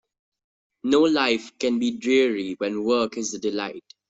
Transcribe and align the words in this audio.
No 0.83 1.01
life 1.01 1.55
can 1.59 1.77
be 1.77 1.91
dreary 1.91 2.53
when 2.57 2.83
work 2.83 3.17
is 3.19 3.35
a 3.35 3.39
delight. 3.39 3.83